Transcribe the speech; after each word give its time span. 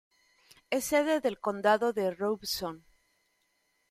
Es 0.71 0.85
sede 0.85 1.19
del 1.21 1.39
condado 1.39 1.93
de 1.93 2.09
Robeson. 2.09 2.87